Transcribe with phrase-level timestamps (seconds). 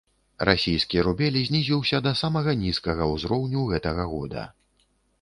[0.49, 4.53] Расійскі рубель знізіўся да самага нізкага ўзроўню гэтага года.